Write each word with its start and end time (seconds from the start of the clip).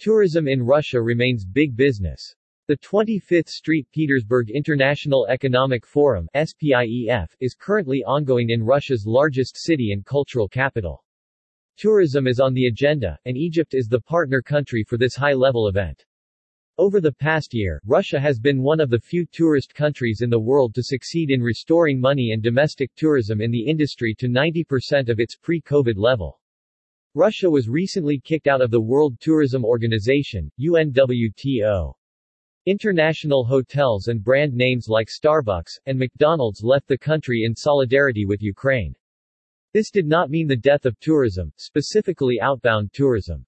Tourism 0.00 0.48
in 0.48 0.62
Russia 0.62 0.98
remains 0.98 1.44
big 1.44 1.76
business. 1.76 2.34
The 2.68 2.78
25th 2.78 3.50
Street 3.50 3.86
Petersburg 3.92 4.48
International 4.48 5.26
Economic 5.26 5.84
Forum 5.84 6.26
SPIEF, 6.34 7.36
is 7.38 7.54
currently 7.54 8.02
ongoing 8.04 8.48
in 8.48 8.62
Russia's 8.62 9.04
largest 9.06 9.58
city 9.58 9.92
and 9.92 10.02
cultural 10.06 10.48
capital. 10.48 11.04
Tourism 11.76 12.26
is 12.26 12.40
on 12.40 12.54
the 12.54 12.68
agenda, 12.68 13.18
and 13.26 13.36
Egypt 13.36 13.74
is 13.74 13.88
the 13.88 14.00
partner 14.00 14.40
country 14.40 14.82
for 14.88 14.96
this 14.96 15.14
high-level 15.16 15.68
event. 15.68 16.02
Over 16.78 17.02
the 17.02 17.12
past 17.12 17.52
year, 17.52 17.78
Russia 17.84 18.18
has 18.18 18.38
been 18.38 18.62
one 18.62 18.80
of 18.80 18.88
the 18.88 19.00
few 19.00 19.26
tourist 19.30 19.74
countries 19.74 20.22
in 20.22 20.30
the 20.30 20.40
world 20.40 20.74
to 20.76 20.82
succeed 20.82 21.30
in 21.30 21.42
restoring 21.42 22.00
money 22.00 22.30
and 22.32 22.42
domestic 22.42 22.90
tourism 22.96 23.42
in 23.42 23.50
the 23.50 23.66
industry 23.66 24.14
to 24.18 24.28
90% 24.28 25.10
of 25.10 25.20
its 25.20 25.36
pre-COVID 25.36 25.98
level. 25.98 26.39
Russia 27.16 27.50
was 27.50 27.68
recently 27.68 28.20
kicked 28.20 28.46
out 28.46 28.60
of 28.60 28.70
the 28.70 28.80
World 28.80 29.18
Tourism 29.18 29.64
Organization, 29.64 30.48
UNWTO. 30.60 31.92
International 32.66 33.44
hotels 33.44 34.06
and 34.06 34.22
brand 34.22 34.54
names 34.54 34.86
like 34.88 35.08
Starbucks 35.08 35.72
and 35.86 35.98
McDonald's 35.98 36.62
left 36.62 36.86
the 36.86 36.96
country 36.96 37.42
in 37.42 37.52
solidarity 37.56 38.26
with 38.26 38.40
Ukraine. 38.40 38.94
This 39.74 39.90
did 39.90 40.06
not 40.06 40.30
mean 40.30 40.46
the 40.46 40.56
death 40.56 40.86
of 40.86 41.00
tourism, 41.00 41.52
specifically 41.56 42.40
outbound 42.40 42.92
tourism. 42.92 43.44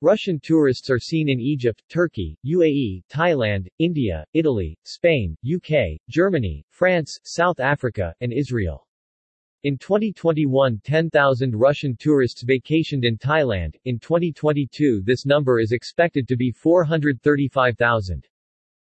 Russian 0.00 0.40
tourists 0.42 0.88
are 0.88 0.98
seen 0.98 1.28
in 1.28 1.38
Egypt, 1.38 1.82
Turkey, 1.90 2.38
UAE, 2.46 3.02
Thailand, 3.10 3.66
India, 3.78 4.24
Italy, 4.32 4.78
Spain, 4.84 5.36
UK, 5.44 5.98
Germany, 6.08 6.64
France, 6.70 7.18
South 7.24 7.60
Africa, 7.60 8.14
and 8.22 8.32
Israel. 8.32 8.85
In 9.66 9.76
2021 9.78 10.80
10,000 10.84 11.56
Russian 11.56 11.96
tourists 11.96 12.44
vacationed 12.44 13.04
in 13.04 13.18
Thailand, 13.18 13.74
in 13.84 13.98
2022 13.98 15.02
this 15.04 15.26
number 15.26 15.58
is 15.58 15.72
expected 15.72 16.28
to 16.28 16.36
be 16.36 16.52
435,000. 16.52 18.28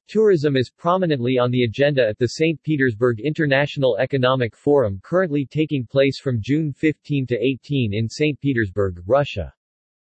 Tourism 0.09 0.57
is 0.57 0.69
prominently 0.69 1.37
on 1.37 1.51
the 1.51 1.63
agenda 1.63 2.05
at 2.05 2.17
the 2.17 2.27
St. 2.27 2.61
Petersburg 2.63 3.21
International 3.21 3.95
Economic 3.97 4.57
Forum 4.57 4.99
currently 5.01 5.45
taking 5.45 5.85
place 5.85 6.19
from 6.19 6.41
June 6.41 6.73
15 6.73 7.25
to 7.27 7.41
18 7.41 7.93
in 7.93 8.09
St. 8.09 8.37
Petersburg, 8.41 9.01
Russia. 9.07 9.53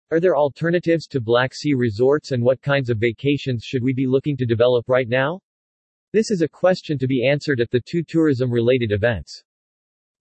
Are 0.09 0.19
there 0.19 0.35
alternatives 0.35 1.05
to 1.09 1.21
Black 1.21 1.53
Sea 1.53 1.75
resorts 1.75 2.31
and 2.31 2.41
what 2.41 2.59
kinds 2.63 2.89
of 2.89 2.97
vacations 2.97 3.63
should 3.63 3.83
we 3.83 3.93
be 3.93 4.07
looking 4.07 4.35
to 4.37 4.47
develop 4.47 4.89
right 4.89 5.07
now? 5.07 5.41
This 6.11 6.31
is 6.31 6.41
a 6.41 6.49
question 6.49 6.97
to 6.97 7.05
be 7.05 7.27
answered 7.27 7.61
at 7.61 7.69
the 7.69 7.83
two 7.85 8.01
tourism-related 8.01 8.91
events. 8.91 9.43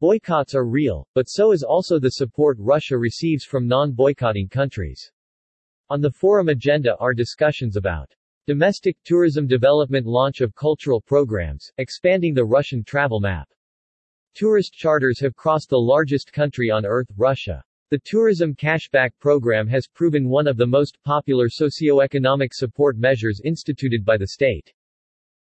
Boycotts 0.00 0.54
are 0.54 0.64
real, 0.64 1.08
but 1.14 1.28
so 1.28 1.50
is 1.50 1.64
also 1.64 1.98
the 1.98 2.10
support 2.10 2.56
Russia 2.60 2.96
receives 2.96 3.44
from 3.44 3.66
non-boycotting 3.66 4.48
countries. 4.48 5.10
On 5.90 6.00
the 6.00 6.12
forum 6.12 6.48
agenda 6.48 6.96
are 6.98 7.12
discussions 7.12 7.76
about 7.76 8.14
Domestic 8.48 8.96
tourism 9.04 9.46
development 9.46 10.06
launch 10.06 10.40
of 10.40 10.54
cultural 10.54 11.00
programs, 11.00 11.70
expanding 11.76 12.32
the 12.32 12.46
Russian 12.46 12.82
travel 12.82 13.20
map. 13.20 13.46
Tourist 14.34 14.72
charters 14.72 15.20
have 15.20 15.36
crossed 15.36 15.68
the 15.68 15.76
largest 15.76 16.32
country 16.32 16.70
on 16.70 16.86
earth, 16.86 17.08
Russia. 17.16 17.62
The 17.90 17.98
tourism 17.98 18.54
cashback 18.54 19.10
program 19.18 19.66
has 19.66 19.86
proven 19.86 20.28
one 20.28 20.46
of 20.46 20.56
the 20.56 20.66
most 20.66 20.96
popular 21.02 21.48
socio-economic 21.50 22.54
support 22.54 22.96
measures 22.96 23.42
instituted 23.44 24.04
by 24.04 24.16
the 24.16 24.28
state. 24.28 24.72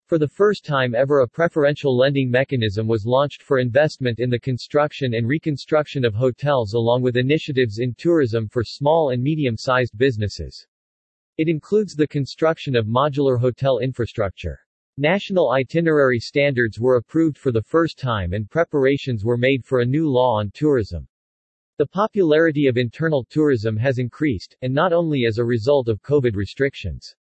For 0.08 0.16
the 0.16 0.26
first 0.26 0.64
time 0.64 0.94
ever 0.94 1.20
a 1.20 1.28
preferential 1.28 1.94
lending 1.94 2.30
mechanism 2.30 2.86
was 2.86 3.04
launched 3.04 3.42
for 3.42 3.58
investment 3.58 4.20
in 4.20 4.30
the 4.30 4.40
construction 4.40 5.12
and 5.12 5.28
reconstruction 5.28 6.02
of 6.02 6.14
hotels 6.14 6.72
along 6.72 7.02
with 7.02 7.18
initiatives 7.18 7.78
in 7.78 7.94
tourism 7.94 8.48
for 8.48 8.64
small 8.64 9.10
and 9.10 9.22
medium-sized 9.22 9.98
businesses. 9.98 10.66
It 11.36 11.46
includes 11.46 11.94
the 11.94 12.08
construction 12.08 12.74
of 12.74 12.86
modular 12.86 13.38
hotel 13.38 13.80
infrastructure. 13.80 14.58
National 14.96 15.50
itinerary 15.50 16.20
standards 16.20 16.80
were 16.80 16.96
approved 16.96 17.36
for 17.36 17.52
the 17.52 17.60
first 17.60 17.98
time 17.98 18.32
and 18.32 18.48
preparations 18.48 19.26
were 19.26 19.36
made 19.36 19.62
for 19.62 19.80
a 19.80 19.84
new 19.84 20.08
law 20.08 20.38
on 20.38 20.50
tourism. 20.54 21.06
The 21.76 21.86
popularity 21.86 22.66
of 22.66 22.78
internal 22.78 23.26
tourism 23.28 23.76
has 23.76 23.98
increased, 23.98 24.56
and 24.62 24.72
not 24.72 24.94
only 24.94 25.26
as 25.26 25.36
a 25.36 25.44
result 25.44 25.86
of 25.86 26.00
COVID 26.00 26.34
restrictions. 26.34 27.14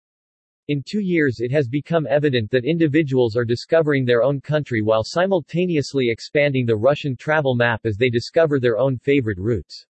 In 0.69 0.83
two 0.83 1.01
years 1.01 1.41
it 1.41 1.51
has 1.51 1.69
become 1.69 2.07
evident 2.07 2.51
that 2.51 2.65
individuals 2.65 3.37
are 3.37 3.45
discovering 3.45 4.07
their 4.07 4.23
own 4.23 4.41
country 4.41 4.81
while 4.81 5.05
simultaneously 5.05 6.09
expanding 6.09 6.65
the 6.65 6.77
Russian 6.77 7.17
travel 7.17 7.55
map 7.55 7.83
as 7.85 7.99
they 7.99 8.09
discover 8.09 8.59
their 8.59 8.79
own 8.79 8.97
favorite 8.97 9.37
routes. 9.37 9.85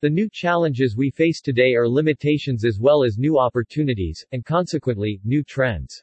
The 0.00 0.10
new 0.10 0.28
challenges 0.28 0.96
we 0.96 1.10
face 1.10 1.40
today 1.40 1.74
are 1.74 1.88
limitations 1.88 2.64
as 2.64 2.80
well 2.80 3.04
as 3.04 3.16
new 3.16 3.38
opportunities, 3.38 4.26
and 4.32 4.44
consequently, 4.44 5.20
new 5.22 5.44
trends. 5.44 6.02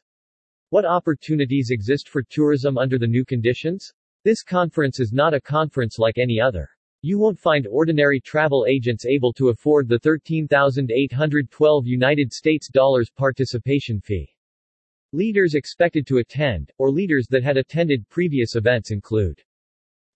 What 0.70 0.86
opportunities 0.86 1.68
exist 1.70 2.08
for 2.08 2.22
tourism 2.22 2.78
under 2.78 2.98
the 2.98 3.06
new 3.06 3.26
conditions? 3.26 3.92
This 4.24 4.42
conference 4.42 4.98
is 4.98 5.12
not 5.12 5.34
a 5.34 5.40
conference 5.42 5.98
like 5.98 6.16
any 6.16 6.40
other. 6.40 6.70
You 7.02 7.18
won't 7.18 7.38
find 7.38 7.66
ordinary 7.66 8.20
travel 8.20 8.66
agents 8.68 9.06
able 9.06 9.32
to 9.32 9.48
afford 9.48 9.88
the 9.88 9.98
13,812 10.00 11.86
United 11.86 12.30
States 12.30 12.68
dollars 12.68 13.08
participation 13.08 14.02
fee. 14.02 14.28
Leaders 15.12 15.54
expected 15.54 16.06
to 16.06 16.18
attend, 16.18 16.70
or 16.76 16.90
leaders 16.90 17.26
that 17.30 17.42
had 17.42 17.56
attended 17.56 18.06
previous 18.10 18.54
events 18.54 18.90
include 18.90 19.42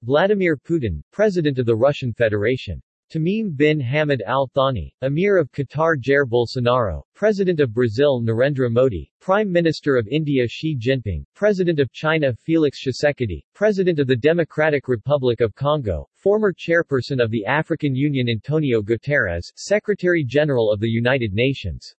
Vladimir 0.02 0.58
Putin, 0.58 1.02
President 1.10 1.58
of 1.58 1.64
the 1.64 1.74
Russian 1.74 2.12
Federation. 2.12 2.82
Tamim 3.14 3.56
bin 3.56 3.78
Hamad 3.80 4.22
Al 4.22 4.48
Thani, 4.48 4.92
Emir 5.00 5.36
of 5.36 5.52
Qatar 5.52 5.94
Jair 5.96 6.26
Bolsonaro, 6.26 7.04
President 7.14 7.60
of 7.60 7.72
Brazil 7.72 8.20
Narendra 8.20 8.68
Modi, 8.68 9.08
Prime 9.20 9.52
Minister 9.52 9.96
of 9.96 10.08
India 10.08 10.48
Xi 10.48 10.76
Jinping, 10.76 11.24
President 11.32 11.78
of 11.78 11.92
China 11.92 12.34
Felix 12.34 12.84
Tshisekedi, 12.84 13.44
President 13.54 14.00
of 14.00 14.08
the 14.08 14.16
Democratic 14.16 14.88
Republic 14.88 15.40
of 15.40 15.54
Congo, 15.54 16.08
former 16.16 16.52
Chairperson 16.52 17.22
of 17.22 17.30
the 17.30 17.46
African 17.46 17.94
Union 17.94 18.28
Antonio 18.28 18.82
Guterres, 18.82 19.52
Secretary 19.54 20.24
General 20.24 20.72
of 20.72 20.80
the 20.80 20.90
United 20.90 21.32
Nations. 21.32 21.94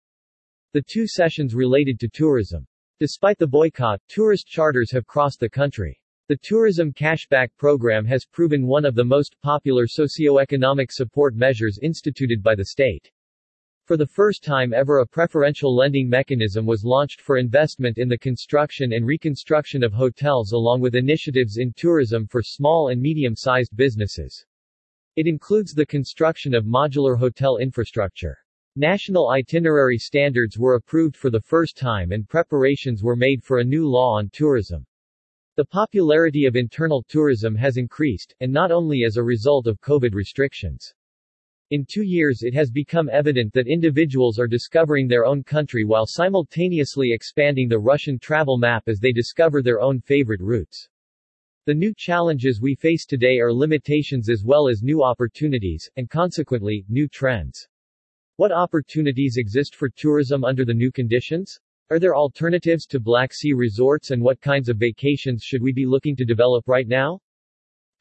The 0.73 0.83
two 0.85 1.07
sessions 1.07 1.55
related 1.55 1.97
to 2.01 2.09
tourism. 2.09 2.67
Despite 2.99 3.37
the 3.37 3.47
boycott, 3.47 4.01
tourist 4.09 4.47
charters 4.47 4.91
have 4.91 5.07
crossed 5.07 5.39
the 5.39 5.49
country. 5.49 5.97
The 6.27 6.37
tourism 6.41 6.91
cashback 6.91 7.49
program 7.55 8.03
has 8.05 8.25
proven 8.25 8.65
one 8.65 8.83
of 8.83 8.95
the 8.95 9.03
most 9.03 9.39
popular 9.43 9.85
socio-economic 9.85 10.91
support 10.91 11.35
measures 11.35 11.77
instituted 11.83 12.41
by 12.41 12.55
the 12.55 12.65
state. 12.65 13.11
For 13.83 13.95
the 13.95 14.07
first 14.07 14.43
time 14.43 14.73
ever 14.73 15.01
a 15.01 15.05
preferential 15.05 15.75
lending 15.75 16.09
mechanism 16.09 16.65
was 16.65 16.83
launched 16.83 17.21
for 17.21 17.37
investment 17.37 17.99
in 17.99 18.09
the 18.09 18.17
construction 18.17 18.93
and 18.93 19.05
reconstruction 19.05 19.83
of 19.83 19.93
hotels 19.93 20.53
along 20.53 20.81
with 20.81 20.95
initiatives 20.95 21.57
in 21.57 21.71
tourism 21.73 22.25
for 22.25 22.41
small 22.41 22.89
and 22.89 22.99
medium-sized 22.99 23.77
businesses. 23.77 24.47
It 25.15 25.27
includes 25.27 25.73
the 25.73 25.85
construction 25.85 26.55
of 26.55 26.65
modular 26.65 27.19
hotel 27.19 27.57
infrastructure. 27.57 28.35
National 28.75 29.29
itinerary 29.29 29.99
standards 29.99 30.57
were 30.57 30.73
approved 30.73 31.15
for 31.15 31.29
the 31.29 31.41
first 31.41 31.77
time 31.77 32.11
and 32.11 32.27
preparations 32.27 33.03
were 33.03 33.15
made 33.15 33.43
for 33.43 33.59
a 33.59 33.63
new 33.63 33.87
law 33.87 34.17
on 34.17 34.31
tourism. 34.33 34.87
The 35.57 35.63
popularity 35.63 36.45
of 36.47 36.57
internal 36.57 37.01
tourism 37.07 37.55
has 37.55 37.77
increased, 37.77 38.35
and 38.41 38.51
not 38.51 38.73
only 38.73 39.05
as 39.05 39.15
a 39.15 39.23
result 39.23 39.67
of 39.67 39.79
COVID 39.79 40.13
restrictions. 40.13 40.93
In 41.71 41.85
two 41.87 42.03
years 42.03 42.43
it 42.43 42.53
has 42.53 42.69
become 42.69 43.09
evident 43.09 43.53
that 43.53 43.65
individuals 43.65 44.37
are 44.37 44.47
discovering 44.47 45.07
their 45.07 45.25
own 45.25 45.43
country 45.43 45.85
while 45.85 46.05
simultaneously 46.05 47.13
expanding 47.13 47.69
the 47.69 47.79
Russian 47.79 48.19
travel 48.19 48.57
map 48.57 48.83
as 48.87 48.99
they 48.99 49.13
discover 49.13 49.61
their 49.61 49.79
own 49.79 50.01
favorite 50.01 50.41
routes. 50.41 50.89
The 51.65 51.73
new 51.73 51.93
challenges 51.95 52.59
we 52.59 52.75
face 52.75 53.05
today 53.05 53.39
are 53.39 53.53
limitations 53.53 54.29
as 54.29 54.43
well 54.43 54.67
as 54.67 54.83
new 54.83 55.03
opportunities, 55.03 55.89
and 55.95 56.09
consequently, 56.09 56.83
new 56.89 57.07
trends. 57.07 57.65
What 58.35 58.51
opportunities 58.51 59.37
exist 59.37 59.73
for 59.73 59.87
tourism 59.87 60.43
under 60.43 60.65
the 60.65 60.73
new 60.73 60.91
conditions? 60.91 61.61
Are 61.91 61.99
there 61.99 62.15
alternatives 62.15 62.87
to 62.87 62.99
Black 62.99 63.31
Sea 63.31 63.53
resorts 63.53 64.09
and 64.09 64.19
what 64.19 64.41
kinds 64.41 64.69
of 64.69 64.77
vacations 64.77 65.43
should 65.43 65.61
we 65.61 65.71
be 65.71 65.85
looking 65.85 66.15
to 66.15 66.25
develop 66.25 66.67
right 66.67 66.87
now? 66.87 67.19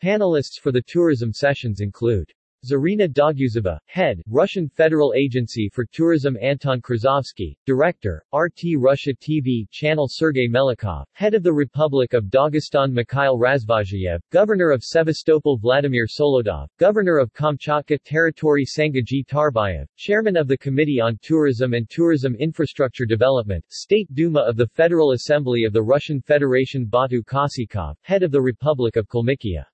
Panelists 0.02 0.58
for 0.58 0.72
the 0.72 0.81
tourism 0.81 1.34
sessions 1.34 1.81
include 1.81 2.32
Zarina 2.64 3.06
Doguzova, 3.06 3.78
Head, 3.87 4.22
Russian 4.26 4.69
Federal 4.69 5.12
Agency 5.14 5.69
for 5.72 5.84
Tourism 5.84 6.37
Anton 6.40 6.81
Krasovsky, 6.81 7.56
Director, 7.66 8.25
RT 8.32 8.76
Russia 8.78 9.12
TV 9.12 9.69
Channel 9.70 10.08
Sergei 10.11 10.49
Melikov, 10.49 11.05
Head 11.12 11.34
of 11.34 11.43
the 11.43 11.52
Republic 11.52 12.14
of 12.14 12.25
Dagestan 12.25 12.93
Mikhail 12.93 13.38
Razvozhayev, 13.38 14.20
Governor 14.31 14.70
of 14.70 14.82
Sevastopol 14.82 15.58
Vladimir 15.58 16.06
Solodov, 16.06 16.69
Governor 16.78 17.19
of 17.19 17.32
Kamchatka 17.34 17.99
Territory 18.05 18.64
Sangaji 18.64 19.26
Tarbayev, 19.26 19.87
Chairman 19.96 20.37
of 20.37 20.49
the 20.49 20.58
Committee 20.58 21.00
on 21.00 21.19
Tourism 21.22 21.75
and 21.75 21.88
Tourism 21.90 22.34
Infrastructure 22.37 23.05
Development, 23.05 23.64
State 23.69 24.12
Duma 24.14 24.40
of 24.40 24.56
the 24.56 24.69
Federal 24.69 25.12
Assembly 25.12 25.64
of 25.64 25.72
the 25.72 25.82
Russian 25.82 26.20
Federation 26.20 26.87
Batu 26.87 27.22
Khasikov, 27.22 27.94
Head 28.02 28.22
of 28.22 28.32
the 28.32 28.40
Republic 28.40 28.96
of 28.96 29.08
Kalmykia. 29.08 29.64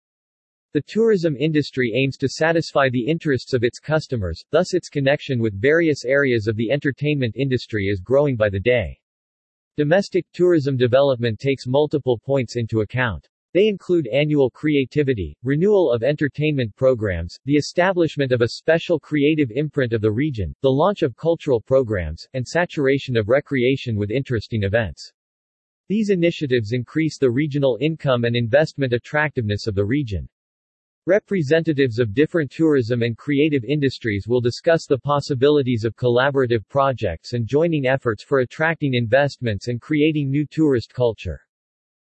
The 0.72 0.82
tourism 0.82 1.36
industry 1.36 1.90
aims 1.96 2.16
to 2.18 2.28
satisfy 2.28 2.88
the 2.88 3.04
interests 3.04 3.54
of 3.54 3.64
its 3.64 3.80
customers, 3.80 4.44
thus 4.52 4.72
its 4.72 4.88
connection 4.88 5.40
with 5.40 5.60
various 5.60 6.04
areas 6.04 6.46
of 6.46 6.54
the 6.54 6.70
entertainment 6.70 7.34
industry 7.34 7.88
is 7.88 8.00
growing 8.00 8.36
by 8.36 8.50
the 8.50 8.60
day. 8.60 8.96
Domestic 9.76 10.26
tourism 10.32 10.76
development 10.76 11.40
takes 11.40 11.66
multiple 11.66 12.20
points 12.24 12.54
into 12.54 12.82
account. 12.82 13.28
They 13.52 13.66
include 13.66 14.06
annual 14.12 14.48
creativity, 14.48 15.36
renewal 15.42 15.90
of 15.90 16.04
entertainment 16.04 16.76
programs, 16.76 17.36
the 17.46 17.56
establishment 17.56 18.30
of 18.30 18.40
a 18.40 18.50
special 18.50 19.00
creative 19.00 19.50
imprint 19.50 19.92
of 19.92 20.02
the 20.02 20.12
region, 20.12 20.54
the 20.62 20.70
launch 20.70 21.02
of 21.02 21.16
cultural 21.16 21.60
programs, 21.60 22.28
and 22.34 22.46
saturation 22.46 23.16
of 23.16 23.28
recreation 23.28 23.96
with 23.96 24.12
interesting 24.12 24.62
events. 24.62 25.12
These 25.88 26.10
initiatives 26.10 26.70
increase 26.70 27.18
the 27.18 27.32
regional 27.32 27.76
income 27.80 28.22
and 28.22 28.36
investment 28.36 28.92
attractiveness 28.92 29.66
of 29.66 29.74
the 29.74 29.84
region. 29.84 30.28
Representatives 31.06 31.98
of 31.98 32.12
different 32.12 32.50
tourism 32.50 33.02
and 33.02 33.16
creative 33.16 33.64
industries 33.64 34.28
will 34.28 34.42
discuss 34.42 34.84
the 34.84 34.98
possibilities 34.98 35.86
of 35.86 35.96
collaborative 35.96 36.68
projects 36.68 37.32
and 37.32 37.46
joining 37.46 37.86
efforts 37.86 38.22
for 38.22 38.40
attracting 38.40 38.92
investments 38.92 39.68
and 39.68 39.80
creating 39.80 40.30
new 40.30 40.44
tourist 40.44 40.92
culture. 40.92 41.40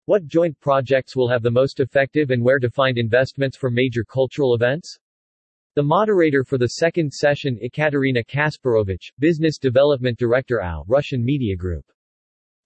What 0.06 0.26
joint 0.26 0.58
projects 0.60 1.14
will 1.14 1.28
have 1.28 1.42
the 1.42 1.50
most 1.50 1.80
effective 1.80 2.30
and 2.30 2.42
where 2.42 2.58
to 2.58 2.70
find 2.70 2.96
investments 2.96 3.58
for 3.58 3.70
major 3.70 4.04
cultural 4.04 4.54
events? 4.54 4.98
The 5.74 5.82
moderator 5.82 6.42
for 6.42 6.56
the 6.56 6.68
second 6.68 7.12
session 7.12 7.58
Ekaterina 7.62 8.24
Kasparovich, 8.24 9.12
Business 9.18 9.58
Development 9.58 10.18
Director 10.18 10.62
Russian 10.86 11.22
Media 11.22 11.54
Group. 11.54 11.84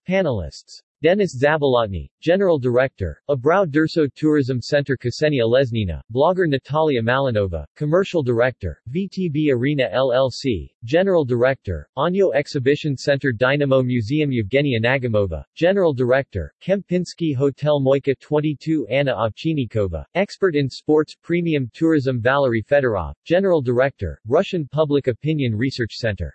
Panelists 0.07 0.81
Denis 1.03 1.35
Zabolotny, 1.37 2.09
General 2.21 2.57
Director, 2.57 3.21
Abrau-Durso 3.29 4.07
Tourism 4.15 4.61
Center 4.61 4.95
Ksenia 4.95 5.43
Lesnina, 5.43 5.99
blogger 6.13 6.47
Natalia 6.47 7.01
Malinova, 7.01 7.65
Commercial 7.75 8.23
Director, 8.23 8.81
VTB 8.89 9.51
Arena 9.51 9.89
LLC, 9.93 10.71
General 10.85 11.25
Director, 11.25 11.89
Anyo 11.97 12.33
Exhibition 12.33 12.95
Center 12.95 13.33
Dynamo 13.33 13.83
Museum 13.83 14.29
Evgenia 14.31 14.81
Nagamova, 14.81 15.43
General 15.55 15.93
Director, 15.93 16.53
Kempinski 16.65 17.35
Hotel 17.35 17.81
Moika 17.81 18.17
22 18.21 18.87
Anna 18.87 19.13
Ovchinikova, 19.13 20.05
Expert 20.15 20.55
in 20.55 20.69
Sports 20.69 21.17
Premium 21.21 21.69
Tourism 21.73 22.21
Valery 22.21 22.63
Fedorov, 22.63 23.13
General 23.25 23.61
Director, 23.61 24.21
Russian 24.25 24.65
Public 24.69 25.07
Opinion 25.07 25.53
Research 25.53 25.95
Center 25.95 26.33